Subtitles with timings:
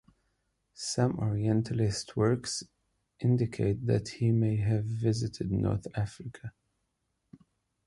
[0.73, 2.63] Some Orientalist works
[3.19, 6.53] indicate that he may have visited North Africa.